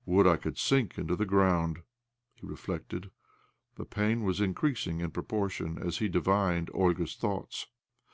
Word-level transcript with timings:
""Would 0.14 0.26
I 0.26 0.36
could 0.36 0.58
sink 0.58 0.98
into 0.98 1.16
the 1.16 1.24
ground!" 1.24 1.78
he 2.34 2.44
reflected. 2.46 3.10
The 3.76 3.86
pain 3.86 4.24
was 4.24 4.42
increasing 4.42 5.00
in 5.00 5.10
proportion 5.10 5.78
as 5.78 6.00
he 6.00 6.08
divined 6.10 6.70
Olga's 6.74 7.16
thoughts. 7.16 7.68